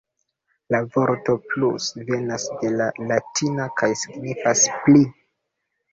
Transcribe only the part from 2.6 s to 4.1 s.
de la latina kaj